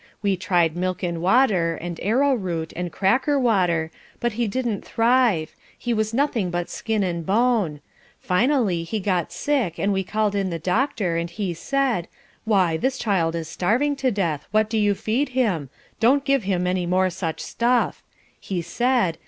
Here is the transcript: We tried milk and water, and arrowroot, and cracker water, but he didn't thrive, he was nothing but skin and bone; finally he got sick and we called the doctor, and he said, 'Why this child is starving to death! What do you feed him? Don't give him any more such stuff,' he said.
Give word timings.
We 0.23 0.35
tried 0.35 0.75
milk 0.75 1.03
and 1.03 1.21
water, 1.21 1.75
and 1.75 1.99
arrowroot, 2.01 2.73
and 2.75 2.91
cracker 2.91 3.37
water, 3.37 3.91
but 4.19 4.31
he 4.31 4.47
didn't 4.47 4.83
thrive, 4.83 5.53
he 5.77 5.93
was 5.93 6.11
nothing 6.11 6.49
but 6.49 6.71
skin 6.71 7.03
and 7.03 7.23
bone; 7.23 7.81
finally 8.19 8.81
he 8.83 8.99
got 8.99 9.31
sick 9.31 9.77
and 9.77 9.93
we 9.93 10.03
called 10.03 10.33
the 10.33 10.57
doctor, 10.57 11.17
and 11.17 11.29
he 11.29 11.53
said, 11.53 12.07
'Why 12.45 12.77
this 12.77 12.97
child 12.97 13.35
is 13.35 13.47
starving 13.47 13.95
to 13.97 14.09
death! 14.09 14.47
What 14.49 14.71
do 14.71 14.79
you 14.79 14.95
feed 14.95 15.29
him? 15.37 15.69
Don't 15.99 16.25
give 16.25 16.45
him 16.45 16.65
any 16.65 16.87
more 16.87 17.11
such 17.11 17.39
stuff,' 17.39 18.01
he 18.39 18.63
said. 18.63 19.19